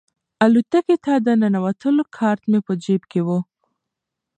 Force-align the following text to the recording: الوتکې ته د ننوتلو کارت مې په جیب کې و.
الوتکې 0.43 0.95
ته 1.05 1.13
د 1.25 1.27
ننوتلو 1.41 2.03
کارت 2.17 2.41
مې 2.51 2.59
په 2.67 2.73
جیب 2.83 3.01
کې 3.11 3.21
و. 3.27 3.29